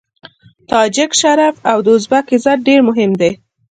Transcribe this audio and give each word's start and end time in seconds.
د 0.59 0.63
تاجک 0.71 1.11
شرف 1.21 1.55
او 1.71 1.77
د 1.85 1.87
ازبک 1.95 2.25
عزت 2.35 2.59
ډېر 2.67 2.79
مهم 2.89 3.11
دی. 3.21 3.31